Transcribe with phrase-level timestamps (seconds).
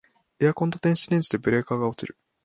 [0.39, 2.17] エアコンと電子レンジでブレーカー落ちる